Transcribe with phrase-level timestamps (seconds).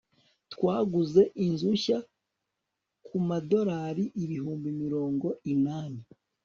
[0.53, 1.99] twaguze inzu nshya
[3.05, 6.01] kumadorari ibihumbi mirongo inani